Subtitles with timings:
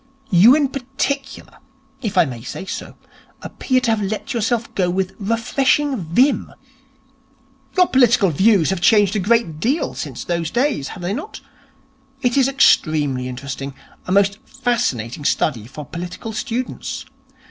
[0.31, 1.59] You in particular,
[2.01, 2.95] if I may say so,
[3.43, 6.51] appear to have let yourself go with refreshing vim.
[7.77, 11.39] Your political views have changed a great deal since those days, have they not?
[12.23, 13.75] It is extremely interesting.
[14.07, 17.05] A most fascinating study for political students.